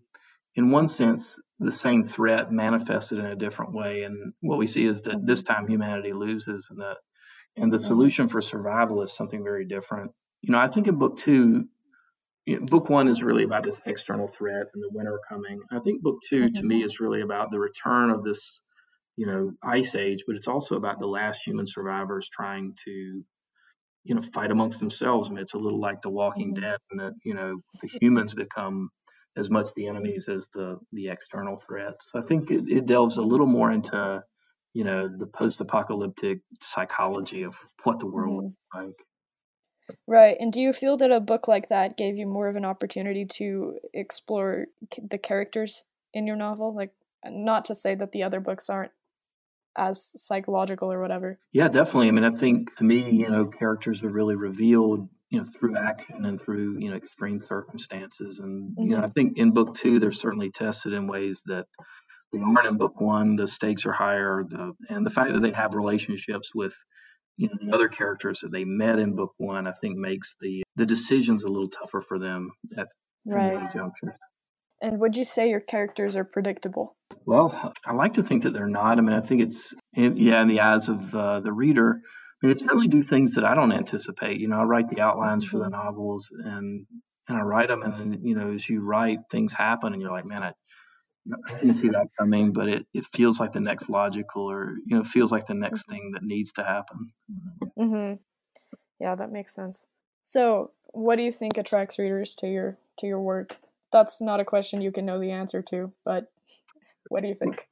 in 0.56 0.72
one 0.72 0.88
sense 0.88 1.26
the 1.64 1.78
same 1.78 2.04
threat 2.04 2.52
manifested 2.52 3.20
in 3.20 3.26
a 3.26 3.36
different 3.36 3.74
way. 3.74 4.04
And 4.04 4.34
what 4.42 4.60
we 4.60 4.68
see 4.68 4.86
is 4.86 5.04
that 5.04 5.26
this 5.26 5.44
time 5.44 5.68
humanity 5.68 6.14
loses, 6.14 6.68
and 6.70 6.80
the 6.80 6.96
and 7.56 7.72
the 7.72 7.80
solution 7.80 8.28
for 8.28 8.42
survival 8.42 9.02
is 9.02 9.16
something 9.16 9.44
very 9.44 9.66
different. 9.66 10.12
You 10.42 10.52
know, 10.52 10.60
I 10.60 10.68
think 10.68 10.88
in 10.88 10.96
book 10.96 11.18
two, 11.18 11.68
you 12.46 12.60
know, 12.60 12.66
book 12.66 12.90
one 12.90 13.08
is 13.08 13.24
really 13.24 13.44
about 13.44 13.64
this 13.64 13.82
external 13.86 14.28
threat 14.28 14.68
and 14.74 14.84
the 14.84 14.90
winter 14.92 15.20
coming. 15.30 15.62
I 15.72 15.80
think 15.80 16.02
book 16.02 16.20
2 16.30 16.36
mm-hmm. 16.36 16.54
to 16.54 16.64
me 16.64 16.84
is 16.84 17.00
really 17.00 17.22
about 17.22 17.52
the 17.52 17.60
return 17.60 18.10
of 18.10 18.24
this, 18.24 18.60
you 19.16 19.28
know, 19.28 19.52
ice 19.64 19.96
age, 19.96 20.24
but 20.28 20.36
it's 20.36 20.48
also 20.48 20.76
about 20.76 21.00
the 21.00 21.08
last 21.08 21.42
human 21.46 21.68
survivors 21.68 22.28
trying 22.30 22.76
to, 22.86 23.24
you 24.04 24.16
know, 24.16 24.22
fight 24.22 24.52
amongst 24.52 24.80
themselves. 24.80 25.30
I 25.30 25.34
mean, 25.34 25.42
it's 25.42 25.54
a 25.54 25.60
little 25.60 25.80
like 25.80 26.02
The 26.02 26.10
Walking 26.10 26.54
mm-hmm. 26.54 26.64
Dead, 26.64 26.78
and 26.92 27.00
that 27.00 27.14
you 27.24 27.34
know 27.34 27.56
the 27.82 27.88
humans 28.02 28.34
become 28.34 28.90
as 29.36 29.50
much 29.50 29.74
the 29.74 29.88
enemies 29.88 30.30
as 30.30 30.50
the 30.50 30.80
the 30.92 31.10
external 31.10 31.58
threats. 31.58 32.10
So 32.12 32.20
I 32.20 32.22
think 32.24 32.52
it, 32.52 32.66
it 32.68 32.86
delves 32.86 33.18
a 33.18 33.22
little 33.22 33.48
more 33.48 33.72
into 33.72 34.24
you 34.74 34.84
know 34.84 35.08
the 35.08 35.28
post-apocalyptic 35.28 36.40
psychology 36.62 37.44
of 37.44 37.56
what 37.84 38.00
the 38.00 38.08
world 38.08 38.46
mm-hmm. 38.46 38.86
like. 38.86 38.96
Right. 40.08 40.38
And 40.40 40.52
do 40.52 40.62
you 40.62 40.72
feel 40.72 40.98
that 40.98 41.12
a 41.12 41.20
book 41.20 41.48
like 41.48 41.70
that 41.70 41.98
gave 41.98 42.16
you 42.16 42.26
more 42.26 42.48
of 42.48 42.56
an 42.56 42.66
opportunity 42.66 43.26
to 43.34 43.80
explore 43.94 44.68
the 45.10 45.18
characters 45.18 45.84
in 46.14 46.26
your 46.26 46.38
novel? 46.38 46.74
Like, 46.74 46.92
not 47.26 47.66
to 47.66 47.76
say 47.76 47.96
that 47.96 48.12
the 48.12 48.24
other 48.24 48.40
books 48.40 48.70
aren't 48.70 48.92
as 49.78 50.14
psychological 50.16 50.92
or 50.92 51.02
whatever. 51.02 51.40
Yeah, 51.52 51.68
definitely. 51.68 52.08
I 52.08 52.12
mean, 52.12 52.24
I 52.24 52.32
think 52.32 52.76
to 52.78 52.84
me, 52.84 53.10
you 53.10 53.30
know, 53.30 53.46
characters 53.46 54.04
are 54.04 54.10
really 54.10 54.36
revealed 54.36 55.10
you 55.34 55.40
know 55.40 55.46
through 55.46 55.76
action 55.76 56.26
and 56.26 56.40
through 56.40 56.78
you 56.80 56.92
know 56.92 56.96
extreme 56.96 57.44
circumstances. 57.48 58.40
And 58.40 58.72
mm-hmm. 58.72 58.84
you 58.84 58.90
know 58.92 58.98
mm-hmm. 58.98 59.06
i 59.06 59.10
think 59.10 59.38
in 59.38 59.52
book 59.52 59.74
two 59.76 60.00
they're 60.00 60.12
certainly 60.12 60.52
tested 60.52 60.94
in 60.94 61.08
ways 61.08 61.42
that 61.48 61.66
they 62.32 62.40
aren't 62.40 62.68
in 62.68 62.78
book 62.78 63.00
one. 63.02 63.36
The 63.36 63.46
stakes 63.48 63.86
are 63.86 63.92
higher. 63.92 64.44
The 64.48 64.74
and 64.90 65.06
the 65.06 65.10
fact 65.10 65.34
that 65.34 65.42
they 65.42 65.52
have 65.52 65.74
relationships 65.74 66.52
with 66.54 66.76
you 67.38 67.48
know 67.48 67.56
the 67.62 67.76
other 67.76 67.88
characters 67.88 68.42
that 68.42 68.52
they 68.52 68.64
met 68.64 69.00
in 69.00 69.16
book 69.16 69.34
one 69.38 69.66
i 69.66 69.72
think 69.72 69.98
makes 69.98 70.36
the 70.40 70.62
the 70.76 70.86
decisions 70.86 71.44
a 71.44 71.48
little 71.48 71.68
tougher 71.70 72.00
for 72.00 72.20
them 72.20 72.52
at 72.78 72.88
right. 73.26 73.74
juncture 73.74 74.16
and 74.84 75.00
would 75.00 75.18
you 75.18 75.24
say 75.24 75.50
your 75.50 75.62
characters 75.62 76.16
are 76.16 76.26
predictable? 76.26 76.96
Well 77.26 77.74
i 77.88 77.94
like 77.94 78.14
to 78.14 78.24
think 78.24 78.44
that 78.44 78.54
they're 78.54 78.68
not. 78.68 79.00
I 79.00 79.02
mean 79.02 79.16
i 79.16 79.22
think 79.22 79.42
it's 79.42 79.74
yeah 79.96 80.44
in 80.44 80.48
the 80.48 80.60
eyes 80.60 80.90
of 80.90 81.16
uh, 81.16 81.40
the 81.40 81.52
reader 81.52 82.02
I 82.44 82.48
mean, 82.48 82.52
it's 82.52 82.62
certainly 82.62 82.90
do 82.90 83.02
things 83.02 83.36
that 83.36 83.46
I 83.46 83.56
don't 83.56 83.72
anticipate. 83.72 84.40
You 84.40 84.50
know, 84.50 84.60
I 84.60 84.64
write 84.64 84.90
the 84.90 85.00
outlines 85.00 85.46
for 85.46 85.60
the 85.60 85.66
mm-hmm. 85.66 85.86
novels 85.86 86.30
and 86.32 86.86
and 87.28 87.38
I 87.38 87.42
write 87.42 87.70
them, 87.70 87.84
and 87.84 87.94
then 87.94 88.20
you 88.24 88.36
know, 88.36 88.52
as 88.52 88.68
you 88.68 88.82
write, 88.82 89.20
things 89.32 89.54
happen, 89.54 89.94
and 89.94 90.02
you're 90.02 90.12
like, 90.12 90.26
man, 90.26 90.44
I, 90.44 90.52
I 91.48 91.54
didn't 91.54 91.76
see 91.76 91.88
that 91.90 92.08
coming, 92.20 92.52
but 92.52 92.68
it, 92.68 92.86
it 92.94 93.06
feels 93.14 93.40
like 93.40 93.54
the 93.54 93.62
next 93.62 93.90
logical, 93.90 94.52
or 94.52 94.76
you 94.86 94.98
know, 94.98 95.04
feels 95.04 95.32
like 95.32 95.46
the 95.46 95.54
next 95.54 95.84
mm-hmm. 95.84 95.92
thing 95.94 96.12
that 96.14 96.24
needs 96.24 96.52
to 96.54 96.64
happen. 96.64 97.14
Mm-hmm. 97.80 98.14
Yeah, 99.00 99.16
that 99.16 99.32
makes 99.32 99.56
sense. 99.56 99.86
So, 100.22 100.72
what 100.88 101.16
do 101.16 101.24
you 101.24 101.32
think 101.32 101.58
attracts 101.58 101.98
readers 101.98 102.36
to 102.36 102.48
your 102.48 102.78
to 102.98 103.08
your 103.08 103.22
work? 103.22 103.56
That's 103.94 104.20
not 104.20 104.42
a 104.42 104.46
question 104.46 104.82
you 104.82 104.92
can 104.92 105.06
know 105.06 105.20
the 105.20 105.32
answer 105.32 105.62
to, 105.62 105.94
but 106.04 106.30
what 107.08 107.24
do 107.24 107.30
you 107.30 107.36
think? 107.36 107.68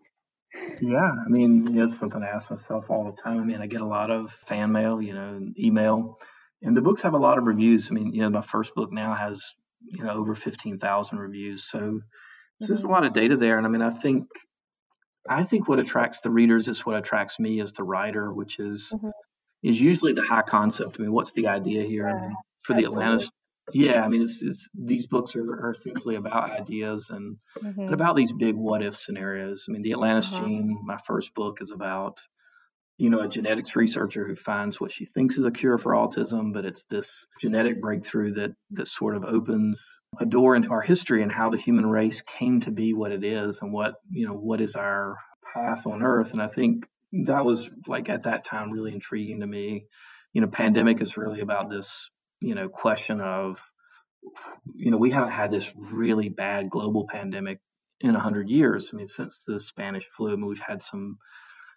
Yeah, 0.82 1.12
I 1.26 1.30
mean, 1.30 1.78
it's 1.78 1.98
something 1.98 2.22
I 2.22 2.28
ask 2.28 2.52
myself 2.52 2.90
all 2.90 3.12
the 3.12 3.22
time. 3.22 3.40
I 3.40 3.44
mean, 3.44 3.62
I 3.62 3.68
get 3.68 3.82
a 3.82 3.86
lot 3.86 4.12
of 4.12 4.32
fan 4.32 4.72
mail, 4.72 5.02
you 5.02 5.14
know, 5.14 5.40
email, 5.58 6.20
and 6.62 6.76
the 6.76 6.82
books 6.82 7.02
have 7.04 7.14
a 7.14 7.20
lot 7.20 7.38
of 7.38 7.46
reviews. 7.46 7.90
I 7.90 7.94
mean, 7.94 8.14
you 8.14 8.22
know, 8.22 8.30
my 8.30 8.42
first 8.42 8.76
book 8.76 8.92
now 8.92 9.14
has 9.14 9.56
you 9.82 10.04
know 10.04 10.12
over 10.12 10.36
fifteen 10.36 10.78
thousand 10.78 11.20
reviews, 11.20 11.64
so, 11.64 11.80
mm-hmm. 11.80 11.98
so 12.60 12.68
there's 12.68 12.82
a 12.82 12.84
mm-hmm. 12.84 12.94
lot 12.94 13.06
of 13.06 13.14
data 13.14 13.38
there. 13.38 13.58
And 13.58 13.66
I 13.66 13.70
mean, 13.70 13.82
I 13.82 13.92
think 13.92 14.28
I 15.28 15.44
think 15.44 15.70
what 15.70 15.80
attracts 15.80 16.22
the 16.22 16.32
readers 16.32 16.68
is 16.68 16.86
what 16.86 16.98
attracts 16.98 17.40
me 17.40 17.62
as 17.62 17.74
the 17.74 17.84
writer, 17.84 18.34
which 18.34 18.60
is 18.60 18.92
mm-hmm. 18.94 19.10
is 19.64 19.80
usually 19.80 20.14
the 20.14 20.24
high 20.24 20.42
concept. 20.42 20.98
I 21.00 21.04
mean, 21.04 21.14
what's 21.14 21.32
the 21.32 21.48
idea 21.48 21.84
here? 21.84 22.10
Yeah, 22.10 22.16
I 22.16 22.22
mean, 22.22 22.36
for 22.62 22.74
the 22.74 22.86
Atlantis 22.86 23.32
yeah, 23.74 24.04
I 24.04 24.08
mean, 24.08 24.22
it's, 24.22 24.44
it's 24.44 24.70
these 24.74 25.08
books 25.08 25.36
are, 25.36 25.42
are 25.42 25.72
essentially 25.72 26.16
about 26.16 26.52
ideas 26.52 27.10
and, 27.10 27.38
mm-hmm. 27.58 27.82
and 27.82 27.94
about 27.94 28.16
these 28.16 28.32
big 28.32 28.56
what 28.56 28.84
if 28.84 28.98
scenarios. 28.98 29.66
I 29.68 29.72
mean, 29.72 29.82
the 29.82 29.94
Atlantis 29.94 30.32
uh-huh. 30.32 30.46
Gene, 30.46 30.80
my 30.84 30.98
first 31.06 31.34
book, 31.34 31.60
is 31.62 31.72
about 31.72 32.20
you 32.98 33.10
know 33.10 33.22
a 33.22 33.28
genetics 33.28 33.76
researcher 33.76 34.28
who 34.28 34.36
finds 34.36 34.80
what 34.80 34.92
she 34.92 35.06
thinks 35.06 35.38
is 35.38 35.46
a 35.46 35.52
cure 35.52 35.78
for 35.78 35.94
autism, 35.94 36.54
but 36.54 36.66
it's 36.66 36.86
this 36.86 37.26
genetic 37.40 37.82
breakthrough 37.82 38.34
that 38.36 38.52
that 38.72 38.88
sort 38.88 39.16
of 39.16 39.24
opens 39.24 39.82
a 40.20 40.26
door 40.26 40.56
into 40.56 40.72
our 40.72 40.82
history 40.82 41.24
and 41.24 41.32
how 41.32 41.50
the 41.50 41.58
human 41.58 41.86
race 41.86 42.22
came 42.22 42.60
to 42.62 42.72
be 42.72 42.94
what 42.94 43.12
it 43.12 43.24
is 43.24 43.58
and 43.62 43.72
what 43.72 43.96
you 44.10 44.28
know 44.28 44.34
what 44.34 44.62
is 44.62 44.76
our 44.76 45.18
path 45.54 45.86
on 45.88 46.04
Earth. 46.04 46.34
And 46.34 46.42
I 46.42 46.48
think 46.48 46.86
that 47.26 47.46
was 47.46 47.70
like 47.88 48.10
at 48.10 48.24
that 48.24 48.44
time 48.44 48.72
really 48.72 48.94
intriguing 48.94 49.40
to 49.42 49.48
me. 49.48 49.86
You 50.34 50.42
know, 50.42 50.48
pandemic 50.48 51.02
is 51.02 51.18
really 51.18 51.42
about 51.42 51.70
this 51.70 52.10
you 52.42 52.56
know 52.56 52.70
question 52.70 53.22
of 53.22 53.62
you 54.76 54.92
know 54.92 54.98
we 54.98 55.12
haven't 55.12 55.32
had 55.32 55.52
this 55.52 55.72
really 55.76 56.30
bad 56.30 56.70
global 56.70 57.08
pandemic 57.08 57.60
in 58.00 58.14
100 58.14 58.50
years 58.50 58.90
i 58.94 58.98
mean 58.98 59.08
since 59.08 59.44
the 59.46 59.60
spanish 59.60 60.06
flu 60.06 60.34
I 60.34 60.36
mean, 60.36 60.48
we've 60.48 60.60
had 60.60 60.82
some 60.82 61.18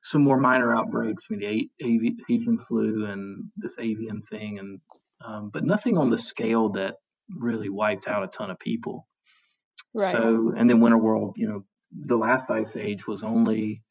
some 0.05 0.23
more 0.23 0.39
minor 0.39 0.77
outbreaks, 0.77 1.25
I 1.31 1.35
mean, 1.35 1.71
the 1.79 2.15
avian 2.29 2.59
flu 2.59 3.07
and 3.07 3.51
this 3.57 3.77
avian 3.79 4.21
thing, 4.21 4.59
and 4.59 4.81
um, 5.25 5.51
but 5.51 5.65
nothing 5.65 5.97
on 5.97 6.11
the 6.11 6.19
scale 6.19 6.71
that 6.71 6.97
really 7.31 7.71
wiped 7.71 8.07
out 8.07 8.23
a 8.23 8.27
ton 8.27 8.51
of 8.51 8.59
people. 8.59 9.09
Right. 9.95 10.13
So, 10.13 10.53
and 10.55 10.69
then 10.69 10.81
Winter 10.81 10.99
World, 10.99 11.37
you 11.39 11.49
know, 11.49 11.65
the 11.91 12.19
last 12.19 12.51
ice 12.51 12.77
age 12.77 13.07
was 13.07 13.23
only 13.23 13.83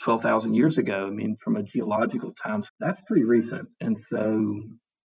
12,000 0.00 0.54
years 0.54 0.78
ago. 0.78 1.06
I 1.06 1.10
mean, 1.10 1.36
from 1.36 1.56
a 1.56 1.62
geological 1.62 2.32
time, 2.32 2.64
that's 2.80 3.02
pretty 3.06 3.24
recent. 3.24 3.68
And 3.78 3.98
so, 4.08 4.62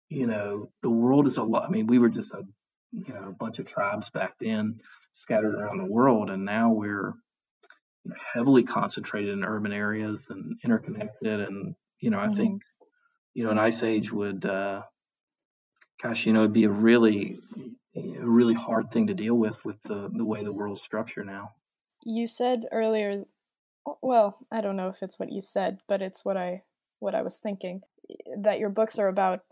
you 0.08 0.26
know, 0.26 0.70
the 0.82 0.90
world 0.90 1.26
is 1.26 1.38
a 1.38 1.42
lot. 1.42 1.64
I 1.64 1.68
mean, 1.68 1.86
we 1.86 1.98
were 1.98 2.08
just 2.08 2.30
a, 2.32 2.42
you 2.92 3.12
know, 3.12 3.28
a 3.28 3.32
bunch 3.32 3.58
of 3.58 3.66
tribes 3.66 4.10
back 4.10 4.34
then 4.40 4.80
scattered 5.12 5.54
around 5.54 5.78
the 5.78 5.92
world. 5.92 6.30
And 6.30 6.44
now 6.44 6.72
we're 6.72 7.14
heavily 8.34 8.62
concentrated 8.62 9.30
in 9.30 9.44
urban 9.44 9.72
areas 9.72 10.26
and 10.30 10.58
interconnected. 10.64 11.40
And, 11.40 11.74
you 12.00 12.10
know, 12.10 12.18
I 12.18 12.26
mm-hmm. 12.26 12.34
think, 12.34 12.62
you 13.34 13.44
know, 13.44 13.50
an 13.50 13.58
ice 13.58 13.82
age 13.82 14.10
would, 14.10 14.46
uh, 14.46 14.82
gosh, 16.02 16.26
you 16.26 16.32
know, 16.32 16.40
it'd 16.40 16.52
be 16.52 16.64
a 16.64 16.70
really, 16.70 17.38
a 17.94 18.26
really 18.26 18.54
hard 18.54 18.90
thing 18.90 19.08
to 19.08 19.14
deal 19.14 19.34
with 19.34 19.62
with 19.64 19.82
the, 19.82 20.08
the 20.12 20.24
way 20.24 20.42
the 20.42 20.52
world's 20.52 20.82
structured 20.82 21.26
now. 21.26 21.50
You 22.04 22.26
said 22.26 22.64
earlier 22.72 23.24
well, 24.02 24.38
I 24.50 24.60
don't 24.60 24.76
know 24.76 24.88
if 24.88 25.02
it's 25.02 25.18
what 25.18 25.32
you 25.32 25.40
said, 25.40 25.78
but 25.86 26.02
it's 26.02 26.24
what 26.24 26.36
I 26.36 26.62
what 27.00 27.14
I 27.14 27.22
was 27.22 27.38
thinking 27.38 27.82
that 28.38 28.58
your 28.58 28.70
books 28.70 28.98
are 28.98 29.08
about 29.08 29.44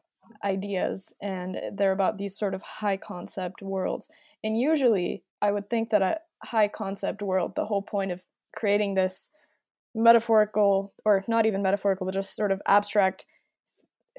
ideas 0.44 1.14
and 1.20 1.58
they're 1.72 1.92
about 1.92 2.18
these 2.18 2.36
sort 2.36 2.54
of 2.54 2.62
high 2.62 2.96
concept 2.96 3.62
worlds. 3.62 4.08
And 4.42 4.58
usually 4.58 5.22
I 5.40 5.52
would 5.52 5.70
think 5.70 5.90
that 5.90 6.02
a 6.02 6.18
high 6.42 6.68
concept 6.68 7.22
world, 7.22 7.54
the 7.56 7.66
whole 7.66 7.82
point 7.82 8.12
of 8.12 8.22
creating 8.54 8.94
this 8.94 9.30
metaphorical 9.94 10.92
or 11.04 11.24
not 11.28 11.46
even 11.46 11.62
metaphorical, 11.62 12.06
but 12.06 12.14
just 12.14 12.36
sort 12.36 12.52
of 12.52 12.60
abstract 12.66 13.26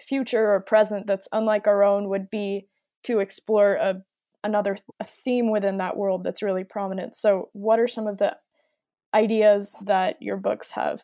future 0.01 0.51
or 0.51 0.61
present 0.61 1.07
that's 1.07 1.27
unlike 1.31 1.67
our 1.67 1.83
own 1.83 2.09
would 2.09 2.29
be 2.29 2.67
to 3.03 3.19
explore 3.19 3.75
a 3.75 4.01
another 4.43 4.77
a 4.99 5.03
theme 5.03 5.51
within 5.51 5.77
that 5.77 5.97
world 5.97 6.23
that's 6.23 6.43
really 6.43 6.63
prominent. 6.63 7.15
So 7.15 7.49
what 7.53 7.79
are 7.79 7.87
some 7.87 8.07
of 8.07 8.17
the 8.17 8.37
ideas 9.13 9.75
that 9.85 10.17
your 10.21 10.37
books 10.37 10.71
have 10.71 11.03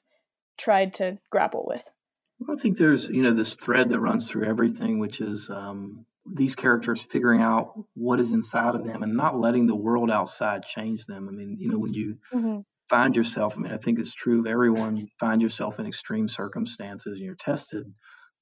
tried 0.58 0.94
to 0.96 1.18
grapple 1.32 1.66
with? 1.68 1.90
I 2.50 2.56
think 2.56 2.78
there's, 2.78 3.10
you 3.10 3.24
know, 3.24 3.34
this 3.34 3.56
thread 3.56 3.90
that 3.90 4.00
runs 4.00 4.30
through 4.30 4.48
everything, 4.48 5.00
which 5.00 5.22
is 5.22 5.50
um, 5.50 6.06
these 6.26 6.56
characters 6.56 7.02
figuring 7.02 7.42
out 7.42 7.74
what 7.96 8.20
is 8.20 8.32
inside 8.32 8.76
of 8.76 8.86
them 8.86 9.04
and 9.04 9.16
not 9.16 9.40
letting 9.40 9.66
the 9.66 9.76
world 9.76 10.10
outside 10.10 10.64
change 10.64 11.06
them. 11.06 11.28
I 11.30 11.32
mean, 11.32 11.58
you 11.60 11.70
know, 11.70 11.78
when 11.78 11.94
you 11.94 12.18
mm-hmm. 12.34 12.60
find 12.90 13.16
yourself, 13.16 13.56
I 13.58 13.62
mean, 13.62 13.74
I 13.74 13.78
think 13.78 14.00
it's 14.00 14.14
true 14.14 14.40
of 14.40 14.48
everyone, 14.48 14.98
you 14.98 15.08
find 15.20 15.42
yourself 15.42 15.80
in 15.80 15.86
extreme 15.86 16.30
circumstances 16.30 17.18
and 17.18 17.26
you're 17.26 17.36
tested, 17.36 17.86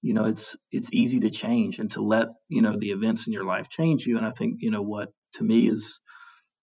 you 0.01 0.13
know, 0.13 0.25
it's 0.25 0.57
it's 0.71 0.89
easy 0.91 1.19
to 1.21 1.29
change 1.29 1.79
and 1.79 1.91
to 1.91 2.01
let, 2.01 2.27
you 2.49 2.61
know, 2.61 2.77
the 2.77 2.91
events 2.91 3.27
in 3.27 3.33
your 3.33 3.45
life 3.45 3.69
change 3.69 4.05
you. 4.05 4.17
And 4.17 4.25
I 4.25 4.31
think, 4.31 4.61
you 4.61 4.71
know, 4.71 4.81
what 4.81 5.09
to 5.33 5.43
me 5.43 5.67
is 5.67 5.99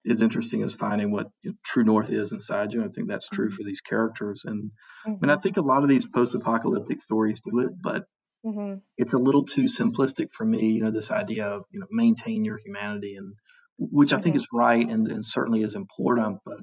is 0.05 0.23
interesting 0.23 0.62
is 0.62 0.73
finding 0.73 1.11
what 1.11 1.26
you 1.43 1.50
know, 1.50 1.57
true 1.64 1.85
north 1.85 2.11
is 2.11 2.33
inside 2.33 2.73
you. 2.73 2.81
And 2.81 2.90
I 2.90 2.93
think 2.93 3.09
that's 3.09 3.28
true 3.28 3.49
mm-hmm. 3.49 3.57
for 3.57 3.62
these 3.64 3.81
characters. 3.81 4.43
And 4.45 4.71
mm-hmm. 5.07 5.23
and 5.23 5.33
I 5.33 5.37
think 5.37 5.57
a 5.57 5.62
lot 5.62 5.83
of 5.83 5.88
these 5.88 6.07
post-apocalyptic 6.07 7.00
stories 7.00 7.40
do 7.40 7.61
it, 7.61 7.71
but 7.83 8.05
mm-hmm. 8.45 8.78
it's 8.97 9.12
a 9.12 9.19
little 9.19 9.45
too 9.45 9.64
simplistic 9.64 10.31
for 10.33 10.45
me. 10.45 10.71
You 10.73 10.85
know, 10.85 10.90
this 10.90 11.11
idea 11.11 11.47
of 11.47 11.64
you 11.71 11.81
know 11.81 11.87
maintain 11.90 12.45
your 12.45 12.59
humanity, 12.59 13.17
and 13.17 13.35
which 13.78 14.12
I 14.12 14.19
think 14.19 14.37
mm-hmm. 14.37 14.40
is 14.40 14.49
right 14.52 14.88
and, 14.88 15.09
and 15.09 15.25
certainly 15.25 15.62
is 15.62 15.75
important, 15.75 16.38
but 16.45 16.59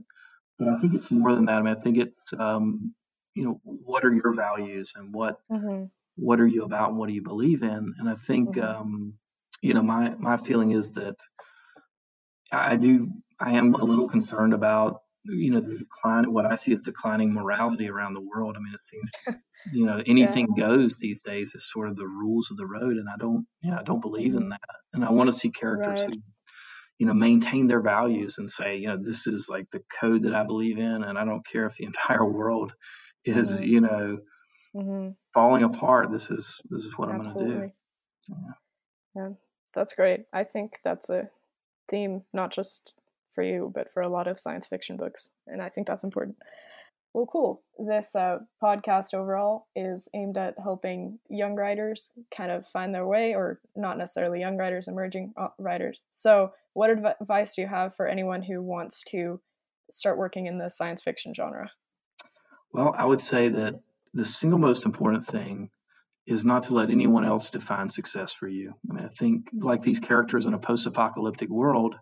but 0.57 0.69
I 0.69 0.79
think 0.79 0.95
it's 0.95 1.11
more 1.11 1.35
than 1.35 1.45
that. 1.45 1.57
I 1.57 1.61
mean, 1.61 1.75
I 1.77 1.81
think 1.81 1.97
it's 1.97 2.33
um, 2.37 2.93
you 3.33 3.43
know 3.43 3.59
what 3.63 4.05
are 4.05 4.13
your 4.13 4.33
values 4.33 4.93
and 4.95 5.13
what 5.13 5.35
mm-hmm. 5.51 5.85
what 6.15 6.39
are 6.39 6.47
you 6.47 6.63
about 6.63 6.89
and 6.89 6.97
what 6.97 7.09
do 7.09 7.13
you 7.13 7.23
believe 7.23 7.63
in? 7.63 7.93
And 7.97 8.09
I 8.09 8.15
think 8.15 8.55
mm-hmm. 8.55 8.81
um, 8.81 9.13
you 9.61 9.73
know 9.73 9.83
my 9.83 10.15
my 10.17 10.37
feeling 10.37 10.71
is 10.71 10.93
that 10.93 11.17
I 12.51 12.77
do 12.77 13.09
I 13.39 13.53
am 13.53 13.73
a 13.75 13.83
little 13.83 14.07
concerned 14.07 14.53
about 14.53 15.01
you 15.27 15.51
know 15.51 15.59
the 15.59 15.77
decline 15.79 16.31
what 16.31 16.45
I 16.45 16.55
see 16.55 16.73
as 16.73 16.81
declining 16.81 17.33
morality 17.33 17.89
around 17.89 18.13
the 18.13 18.21
world. 18.21 18.55
I 18.57 18.59
mean, 18.59 18.73
it 18.73 18.79
seems 18.89 19.39
you 19.73 19.85
know 19.85 20.01
anything 20.07 20.47
yeah. 20.55 20.67
goes 20.67 20.93
these 20.93 21.21
days 21.23 21.53
is 21.55 21.69
sort 21.69 21.89
of 21.89 21.95
the 21.95 22.07
rules 22.07 22.51
of 22.51 22.57
the 22.57 22.65
road, 22.65 22.97
and 22.97 23.07
I 23.09 23.17
don't 23.17 23.45
yeah 23.61 23.79
I 23.79 23.83
don't 23.83 24.01
believe 24.01 24.33
in 24.33 24.41
mm-hmm. 24.41 24.49
that. 24.49 24.75
And 24.93 25.03
I 25.03 25.11
want 25.11 25.29
to 25.29 25.35
see 25.35 25.49
characters 25.49 26.01
right. 26.01 26.09
who 26.13 26.21
you 26.99 27.07
know 27.07 27.13
maintain 27.13 27.67
their 27.67 27.81
values 27.81 28.37
and 28.37 28.49
say 28.49 28.77
you 28.77 28.87
know 28.87 28.97
this 29.01 29.27
is 29.27 29.47
like 29.49 29.65
the 29.71 29.81
code 29.99 30.23
that 30.23 30.35
I 30.35 30.43
believe 30.43 30.77
in, 30.77 31.03
and 31.03 31.17
I 31.17 31.25
don't 31.25 31.45
care 31.45 31.65
if 31.65 31.75
the 31.75 31.85
entire 31.91 32.25
world 32.25 32.73
is 33.25 33.51
mm-hmm. 33.51 33.63
you 33.63 33.81
know 33.81 34.17
mm-hmm. 34.75 35.09
falling 35.33 35.63
apart. 35.63 36.11
This 36.11 36.29
is 36.29 36.61
this 36.69 36.83
is 36.83 36.91
what 36.97 37.09
Absolutely. 37.09 37.53
I'm 37.53 37.59
going 37.59 37.71
to 37.71 37.73
do. 37.73 38.43
Yeah. 39.15 39.23
yeah, 39.23 39.29
that's 39.73 39.95
great. 39.95 40.25
I 40.31 40.43
think 40.43 40.79
that's 40.83 41.09
a 41.09 41.29
theme, 41.89 42.23
not 42.33 42.51
just 42.51 42.93
for 43.35 43.43
you, 43.43 43.71
but 43.75 43.91
for 43.93 44.01
a 44.01 44.07
lot 44.07 44.27
of 44.27 44.39
science 44.39 44.65
fiction 44.65 44.97
books. 44.97 45.31
And 45.45 45.61
I 45.61 45.69
think 45.69 45.85
that's 45.85 46.03
important. 46.03 46.37
Well, 47.13 47.27
cool. 47.31 47.61
This 47.79 48.15
uh, 48.15 48.39
podcast 48.61 49.13
overall 49.13 49.67
is 49.73 50.09
aimed 50.13 50.37
at 50.37 50.55
helping 50.61 51.19
young 51.29 51.55
writers 51.55 52.11
kind 52.35 52.51
of 52.51 52.67
find 52.67 52.93
their 52.93 53.07
way, 53.07 53.35
or 53.35 53.61
not 53.73 53.97
necessarily 53.97 54.41
young 54.41 54.57
writers, 54.57 54.89
emerging 54.89 55.33
uh, 55.37 55.47
writers. 55.57 56.03
So, 56.09 56.51
what 56.73 56.89
adv- 56.89 57.15
advice 57.21 57.55
do 57.55 57.61
you 57.61 57.67
have 57.67 57.95
for 57.95 58.05
anyone 58.05 58.41
who 58.41 58.61
wants 58.61 59.01
to 59.11 59.39
start 59.89 60.17
working 60.17 60.47
in 60.47 60.57
the 60.57 60.69
science 60.69 61.01
fiction 61.01 61.33
genre? 61.33 61.71
Well, 62.73 62.93
I 62.97 63.05
would 63.05 63.21
say 63.21 63.47
that 63.47 63.75
the 64.13 64.25
single 64.25 64.59
most 64.59 64.85
important 64.85 65.25
thing 65.25 65.69
is 66.27 66.45
not 66.45 66.63
to 66.63 66.73
let 66.73 66.89
anyone 66.89 67.23
else 67.23 67.49
define 67.51 67.89
success 67.89 68.33
for 68.33 68.49
you. 68.49 68.73
I 68.89 68.93
mean, 68.93 69.05
I 69.05 69.09
think 69.17 69.47
like 69.53 69.83
these 69.83 69.99
characters 69.99 70.45
in 70.45 70.53
a 70.53 70.59
post-apocalyptic 70.59 71.49
world, 71.49 71.95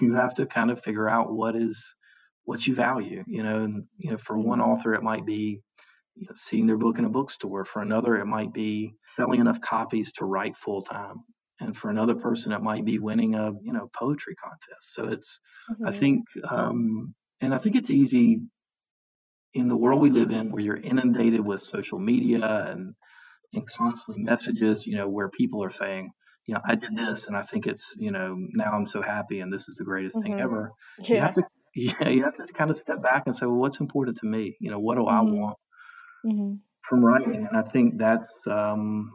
you 0.00 0.14
have 0.14 0.34
to 0.34 0.46
kind 0.46 0.70
of 0.70 0.82
figure 0.82 1.08
out 1.08 1.32
what 1.32 1.56
is 1.56 1.96
what 2.44 2.66
you 2.66 2.74
value. 2.74 3.24
You 3.26 3.42
know, 3.42 3.62
and 3.62 3.84
you 3.98 4.10
know, 4.10 4.16
for 4.16 4.38
one 4.38 4.60
author, 4.60 4.94
it 4.94 5.02
might 5.02 5.26
be 5.26 5.60
you 6.16 6.26
know, 6.26 6.34
seeing 6.34 6.66
their 6.66 6.76
book 6.76 6.98
in 6.98 7.04
a 7.04 7.10
bookstore. 7.10 7.64
For 7.64 7.82
another, 7.82 8.16
it 8.16 8.26
might 8.26 8.52
be 8.52 8.94
selling 9.16 9.40
enough 9.40 9.60
copies 9.60 10.12
to 10.12 10.24
write 10.24 10.56
full 10.56 10.82
time. 10.82 11.16
And 11.60 11.76
for 11.76 11.90
another 11.90 12.14
person, 12.14 12.52
it 12.52 12.62
might 12.62 12.84
be 12.84 12.98
winning 12.98 13.34
a 13.34 13.52
you 13.62 13.72
know 13.72 13.90
poetry 13.94 14.34
contest. 14.34 14.94
So 14.94 15.08
it's, 15.08 15.40
mm-hmm. 15.70 15.86
I 15.86 15.92
think, 15.92 16.24
um, 16.48 17.14
and 17.40 17.54
I 17.54 17.58
think 17.58 17.76
it's 17.76 17.90
easy 17.90 18.40
in 19.52 19.68
the 19.68 19.76
world 19.76 20.00
we 20.00 20.10
live 20.10 20.30
in, 20.30 20.52
where 20.52 20.62
you're 20.62 20.76
inundated 20.76 21.40
with 21.40 21.60
social 21.60 21.98
media 21.98 22.44
and 22.44 22.94
and 23.52 23.66
constantly 23.66 24.22
messages, 24.22 24.86
you 24.86 24.96
know, 24.96 25.08
where 25.08 25.28
people 25.28 25.62
are 25.64 25.70
saying, 25.70 26.12
you 26.50 26.54
know, 26.54 26.62
I 26.64 26.74
did 26.74 26.96
this 26.96 27.28
and 27.28 27.36
I 27.36 27.42
think 27.42 27.68
it's, 27.68 27.94
you 27.96 28.10
know, 28.10 28.36
now 28.36 28.72
I'm 28.72 28.86
so 28.86 29.00
happy 29.00 29.38
and 29.38 29.52
this 29.52 29.68
is 29.68 29.76
the 29.76 29.84
greatest 29.84 30.16
mm-hmm. 30.16 30.22
thing 30.24 30.40
ever. 30.40 30.72
Yeah. 30.98 31.14
You 31.14 31.20
have 31.20 31.32
to, 31.34 31.42
yeah, 31.76 32.08
you 32.08 32.24
have 32.24 32.44
to 32.44 32.52
kind 32.52 32.72
of 32.72 32.80
step 32.80 33.00
back 33.00 33.22
and 33.26 33.34
say, 33.34 33.46
well, 33.46 33.54
what's 33.54 33.78
important 33.78 34.16
to 34.16 34.26
me? 34.26 34.56
You 34.58 34.72
know, 34.72 34.80
what 34.80 34.96
do 34.96 35.02
mm-hmm. 35.02 35.14
I 35.14 35.20
want 35.20 35.56
mm-hmm. 36.26 36.54
from 36.82 37.04
writing? 37.04 37.46
And 37.46 37.56
I 37.56 37.62
think 37.62 37.98
that's, 37.98 38.48
um, 38.48 39.12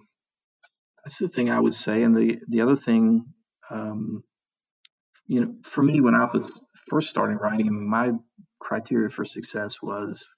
that's 1.04 1.20
the 1.20 1.28
thing 1.28 1.50
I 1.50 1.60
would 1.60 1.74
say. 1.74 2.04
And 2.04 2.16
the, 2.16 2.40
the 2.48 2.62
other 2.62 2.78
thing, 2.78 3.26
um, 3.70 4.24
you 5.28 5.42
know, 5.42 5.56
for 5.64 5.84
me, 5.84 6.00
when 6.00 6.16
I 6.16 6.30
was 6.32 6.58
first 6.90 7.10
starting 7.10 7.36
writing, 7.36 7.86
my 7.86 8.12
criteria 8.62 9.10
for 9.10 9.26
success 9.26 9.82
was 9.82 10.38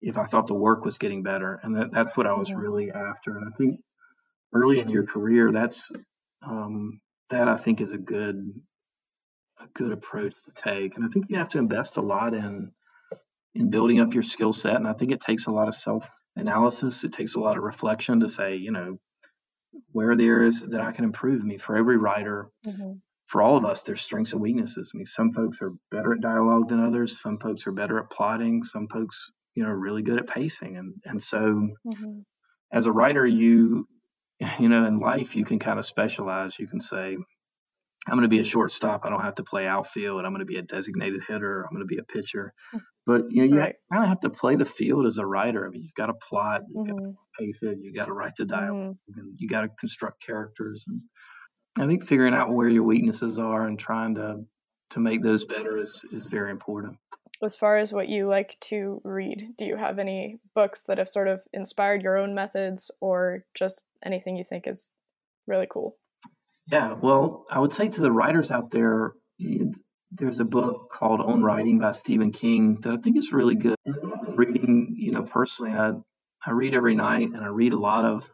if 0.00 0.18
I 0.18 0.24
thought 0.24 0.48
the 0.48 0.54
work 0.54 0.84
was 0.84 0.98
getting 0.98 1.22
better. 1.22 1.60
And 1.62 1.76
that, 1.76 1.92
that's 1.92 2.16
what 2.16 2.26
I 2.26 2.32
was 2.32 2.52
really 2.52 2.90
after. 2.90 3.36
And 3.36 3.46
I 3.46 3.56
think 3.56 3.78
early 4.52 4.80
in 4.80 4.88
your 4.88 5.06
career, 5.06 5.52
that's 5.52 5.88
um, 6.46 7.00
that 7.30 7.48
I 7.48 7.56
think 7.56 7.80
is 7.80 7.92
a 7.92 7.98
good 7.98 8.36
a 9.60 9.66
good 9.74 9.92
approach 9.92 10.34
to 10.44 10.52
take. 10.54 10.96
And 10.96 11.04
I 11.04 11.08
think 11.08 11.26
you 11.28 11.38
have 11.38 11.50
to 11.50 11.58
invest 11.58 11.96
a 11.96 12.02
lot 12.02 12.34
in 12.34 12.72
in 13.54 13.70
building 13.70 14.00
up 14.00 14.14
your 14.14 14.22
skill 14.22 14.52
set. 14.52 14.76
And 14.76 14.88
I 14.88 14.92
think 14.92 15.12
it 15.12 15.20
takes 15.20 15.46
a 15.46 15.50
lot 15.50 15.68
of 15.68 15.74
self 15.74 16.08
analysis. 16.36 17.04
It 17.04 17.12
takes 17.12 17.34
a 17.34 17.40
lot 17.40 17.56
of 17.56 17.62
reflection 17.62 18.20
to 18.20 18.28
say, 18.28 18.56
you 18.56 18.72
know, 18.72 18.98
where 19.92 20.10
are 20.10 20.16
the 20.16 20.26
areas 20.26 20.60
that 20.60 20.80
I 20.80 20.92
can 20.92 21.04
improve. 21.04 21.42
I 21.42 21.44
mean, 21.44 21.58
for 21.58 21.76
every 21.76 21.96
writer, 21.96 22.48
mm-hmm. 22.66 22.92
for 23.26 23.42
all 23.42 23.56
of 23.56 23.64
us, 23.64 23.82
there's 23.82 24.00
strengths 24.00 24.32
and 24.32 24.40
weaknesses. 24.40 24.90
I 24.92 24.96
mean, 24.96 25.06
some 25.06 25.32
folks 25.32 25.58
are 25.60 25.72
better 25.90 26.12
at 26.12 26.20
dialogue 26.20 26.68
than 26.68 26.84
others. 26.84 27.20
Some 27.20 27.38
folks 27.38 27.66
are 27.66 27.72
better 27.72 27.98
at 27.98 28.10
plotting. 28.10 28.62
Some 28.62 28.88
folks 28.88 29.30
you 29.54 29.62
know 29.62 29.70
really 29.70 30.02
good 30.02 30.18
at 30.18 30.26
pacing 30.26 30.76
and 30.76 30.94
and 31.04 31.20
so 31.20 31.38
mm-hmm. 31.86 32.20
as 32.72 32.86
a 32.86 32.92
writer 32.92 33.26
you 33.26 33.86
you 34.58 34.68
know 34.68 34.84
in 34.86 34.98
life 34.98 35.36
you 35.36 35.44
can 35.44 35.58
kind 35.58 35.78
of 35.78 35.84
specialize. 35.84 36.58
You 36.58 36.66
can 36.66 36.80
say 36.80 37.16
i'm 38.06 38.14
going 38.14 38.22
to 38.22 38.28
be 38.28 38.40
a 38.40 38.44
shortstop. 38.44 39.02
I 39.04 39.10
don't 39.10 39.22
have 39.22 39.36
to 39.36 39.44
play 39.44 39.66
outfield. 39.66 40.24
I'm 40.24 40.32
going 40.32 40.40
to 40.40 40.44
be 40.44 40.58
a 40.58 40.62
designated 40.62 41.22
hitter. 41.26 41.62
I'm 41.62 41.74
going 41.74 41.86
to 41.86 41.94
be 41.94 41.98
a 41.98 42.04
pitcher. 42.04 42.52
But 43.06 43.30
you 43.30 43.42
know 43.42 43.54
you 43.54 43.60
right. 43.60 43.74
kind 43.92 44.04
of 44.04 44.08
have 44.08 44.20
to 44.20 44.30
play 44.30 44.56
the 44.56 44.64
field 44.64 45.06
as 45.06 45.18
a 45.18 45.26
writer. 45.26 45.66
I 45.66 45.70
mean 45.70 45.82
you've 45.82 45.94
got 45.94 46.06
to 46.06 46.14
plot 46.14 46.62
you've 46.68 46.86
mm-hmm. 46.86 46.96
got 46.96 47.10
to 47.10 47.16
pace 47.38 47.62
it 47.62 47.78
you 47.80 47.92
got 47.92 48.06
to 48.06 48.12
write 48.12 48.36
the 48.36 48.44
dialogue 48.44 48.96
mm-hmm. 49.10 49.20
and 49.20 49.34
you 49.38 49.48
got 49.48 49.62
to 49.62 49.68
construct 49.80 50.24
characters. 50.24 50.84
And 50.86 51.00
i 51.78 51.86
think 51.86 52.04
figuring 52.04 52.34
out 52.34 52.52
where 52.52 52.68
your 52.68 52.82
weaknesses 52.82 53.38
are 53.38 53.66
and 53.66 53.78
trying 53.78 54.14
to 54.16 54.44
to 54.90 55.00
make 55.00 55.22
those 55.22 55.44
better 55.44 55.78
is 55.78 56.00
is 56.12 56.26
very 56.26 56.50
important 56.50 56.96
as 57.44 57.56
far 57.56 57.78
as 57.78 57.92
what 57.92 58.08
you 58.08 58.28
like 58.28 58.56
to 58.60 59.00
read, 59.04 59.54
do 59.56 59.64
you 59.64 59.76
have 59.76 59.98
any 59.98 60.38
books 60.54 60.84
that 60.84 60.98
have 60.98 61.08
sort 61.08 61.28
of 61.28 61.42
inspired 61.52 62.02
your 62.02 62.16
own 62.16 62.34
methods 62.34 62.90
or 63.00 63.44
just 63.54 63.84
anything 64.04 64.36
you 64.36 64.44
think 64.44 64.66
is 64.66 64.90
really 65.46 65.66
cool? 65.68 65.96
Yeah, 66.70 66.94
well, 66.94 67.44
I 67.50 67.58
would 67.58 67.72
say 67.72 67.88
to 67.88 68.00
the 68.00 68.12
writers 68.12 68.50
out 68.50 68.70
there, 68.70 69.12
there's 70.12 70.40
a 70.40 70.44
book 70.44 70.90
called 70.90 71.20
On 71.20 71.42
Writing 71.42 71.78
by 71.78 71.90
Stephen 71.90 72.32
King 72.32 72.80
that 72.82 72.92
I 72.92 72.96
think 72.98 73.16
is 73.16 73.32
really 73.32 73.56
good. 73.56 73.76
Reading, 74.28 74.94
you 74.96 75.12
know, 75.12 75.22
personally, 75.22 75.72
I, 75.72 75.92
I 76.46 76.52
read 76.52 76.74
every 76.74 76.94
night 76.94 77.28
and 77.28 77.42
I 77.42 77.48
read 77.48 77.72
a 77.72 77.78
lot 77.78 78.04
of 78.04 78.30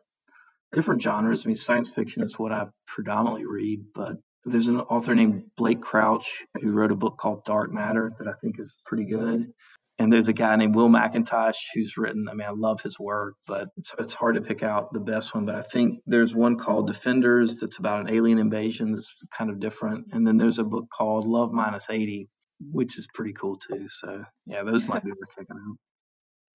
different 0.72 1.02
genres. 1.02 1.44
I 1.44 1.48
mean, 1.48 1.56
science 1.56 1.90
fiction 1.90 2.22
is 2.22 2.38
what 2.38 2.52
I 2.52 2.66
predominantly 2.86 3.46
read, 3.46 3.86
but 3.94 4.18
there's 4.48 4.68
an 4.68 4.80
author 4.80 5.14
named 5.14 5.44
Blake 5.56 5.80
Crouch 5.80 6.44
who 6.60 6.70
wrote 6.70 6.90
a 6.90 6.96
book 6.96 7.16
called 7.16 7.44
Dark 7.44 7.72
Matter 7.72 8.12
that 8.18 8.28
I 8.28 8.32
think 8.40 8.58
is 8.58 8.72
pretty 8.84 9.04
good. 9.04 9.52
And 10.00 10.12
there's 10.12 10.28
a 10.28 10.32
guy 10.32 10.54
named 10.56 10.76
Will 10.76 10.88
McIntosh 10.88 11.56
who's 11.74 11.96
written, 11.96 12.28
I 12.30 12.34
mean, 12.34 12.46
I 12.46 12.52
love 12.52 12.80
his 12.80 12.98
work, 13.00 13.34
but 13.46 13.68
it's, 13.76 13.92
it's 13.98 14.14
hard 14.14 14.36
to 14.36 14.40
pick 14.40 14.62
out 14.62 14.92
the 14.92 15.00
best 15.00 15.34
one. 15.34 15.44
But 15.44 15.56
I 15.56 15.62
think 15.62 16.00
there's 16.06 16.34
one 16.34 16.56
called 16.56 16.86
Defenders 16.86 17.58
that's 17.58 17.78
about 17.78 18.00
an 18.00 18.14
alien 18.14 18.38
invasion 18.38 18.92
that's 18.92 19.12
kind 19.36 19.50
of 19.50 19.58
different. 19.58 20.06
And 20.12 20.26
then 20.26 20.36
there's 20.36 20.60
a 20.60 20.64
book 20.64 20.86
called 20.88 21.26
Love 21.26 21.52
Minus 21.52 21.90
80, 21.90 22.28
which 22.70 22.96
is 22.96 23.08
pretty 23.12 23.32
cool 23.32 23.56
too. 23.56 23.88
So 23.88 24.24
yeah, 24.46 24.62
those 24.62 24.86
might 24.86 25.04
be 25.04 25.10
worth 25.10 25.30
checking 25.36 25.56
out. 25.56 25.76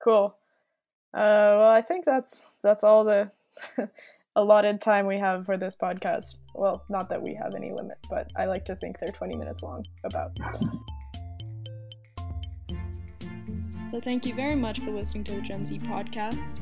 Cool. 0.01 0.37
Uh, 1.13 1.59
well, 1.59 1.69
I 1.69 1.81
think 1.81 2.05
that's 2.05 2.45
that's 2.63 2.83
all 2.83 3.03
the 3.03 3.31
allotted 4.35 4.81
time 4.81 5.05
we 5.05 5.17
have 5.17 5.45
for 5.45 5.57
this 5.57 5.75
podcast. 5.75 6.35
Well, 6.55 6.83
not 6.89 7.09
that 7.09 7.21
we 7.21 7.35
have 7.35 7.55
any 7.55 7.71
limit, 7.71 7.97
but 8.09 8.31
I 8.35 8.45
like 8.45 8.65
to 8.65 8.75
think 8.75 8.99
they're 8.99 9.09
20 9.09 9.35
minutes 9.35 9.63
long 9.63 9.85
about. 10.03 10.31
So, 13.85 13.99
thank 13.99 14.25
you 14.25 14.33
very 14.33 14.55
much 14.55 14.79
for 14.79 14.91
listening 14.91 15.23
to 15.25 15.35
the 15.35 15.41
Gen 15.41 15.65
Z 15.65 15.79
podcast. 15.79 16.59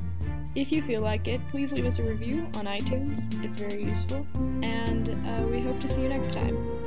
If 0.56 0.72
you 0.72 0.82
feel 0.82 1.02
like 1.02 1.28
it, 1.28 1.40
please 1.50 1.72
leave 1.72 1.86
us 1.86 2.00
a 2.00 2.04
review 2.04 2.50
on 2.56 2.66
iTunes. 2.66 3.44
It's 3.44 3.56
very 3.56 3.84
useful. 3.84 4.26
And 4.64 5.10
uh, 5.10 5.48
we 5.48 5.62
hope 5.62 5.80
to 5.82 5.88
see 5.88 6.02
you 6.02 6.10
next 6.10 6.34
time. 6.34 6.81